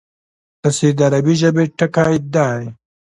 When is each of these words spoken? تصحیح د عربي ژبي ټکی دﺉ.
تصحیح 0.63 0.93
د 0.97 0.99
عربي 1.07 1.33
ژبي 1.41 1.65
ټکی 1.77 2.15
دﺉ. 2.33 2.61